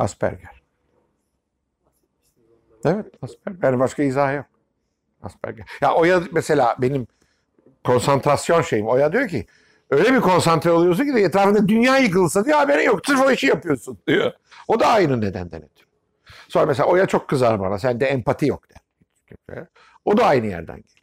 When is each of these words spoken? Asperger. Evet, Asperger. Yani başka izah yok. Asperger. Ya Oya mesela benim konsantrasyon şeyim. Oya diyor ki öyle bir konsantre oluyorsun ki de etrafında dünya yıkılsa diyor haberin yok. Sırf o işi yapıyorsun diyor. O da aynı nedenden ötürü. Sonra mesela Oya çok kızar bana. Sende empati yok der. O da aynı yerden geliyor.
Asperger. 0.00 0.62
Evet, 2.84 3.06
Asperger. 3.22 3.68
Yani 3.68 3.78
başka 3.78 4.02
izah 4.02 4.34
yok. 4.34 4.46
Asperger. 5.22 5.66
Ya 5.80 5.94
Oya 5.94 6.22
mesela 6.32 6.76
benim 6.78 7.06
konsantrasyon 7.84 8.62
şeyim. 8.62 8.88
Oya 8.88 9.12
diyor 9.12 9.28
ki 9.28 9.46
öyle 9.90 10.14
bir 10.14 10.20
konsantre 10.20 10.70
oluyorsun 10.70 11.04
ki 11.04 11.14
de 11.14 11.20
etrafında 11.20 11.68
dünya 11.68 11.98
yıkılsa 11.98 12.44
diyor 12.44 12.58
haberin 12.58 12.84
yok. 12.84 13.00
Sırf 13.06 13.20
o 13.20 13.30
işi 13.30 13.46
yapıyorsun 13.46 13.98
diyor. 14.06 14.32
O 14.68 14.80
da 14.80 14.86
aynı 14.86 15.20
nedenden 15.20 15.62
ötürü. 15.62 15.86
Sonra 16.48 16.66
mesela 16.66 16.88
Oya 16.88 17.06
çok 17.06 17.28
kızar 17.28 17.60
bana. 17.60 17.78
Sende 17.78 18.06
empati 18.06 18.46
yok 18.46 18.62
der. 18.70 19.66
O 20.04 20.16
da 20.16 20.26
aynı 20.26 20.46
yerden 20.46 20.76
geliyor. 20.76 20.99